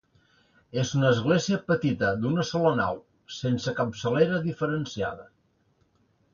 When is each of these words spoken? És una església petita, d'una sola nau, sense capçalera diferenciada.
És 0.83 0.93
una 0.99 1.11
església 1.15 1.59
petita, 1.67 2.09
d'una 2.23 2.47
sola 2.53 2.73
nau, 2.81 2.99
sense 3.43 3.77
capçalera 3.83 4.43
diferenciada. 4.51 5.33